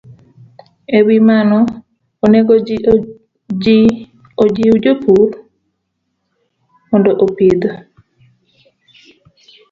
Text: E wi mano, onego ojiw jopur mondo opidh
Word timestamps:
E 0.97 0.99
wi 1.05 1.17
mano, 1.29 1.57
onego 2.25 2.51
ojiw 4.67 4.75
jopur 4.83 5.27
mondo 6.89 7.11
opidh 7.23 7.65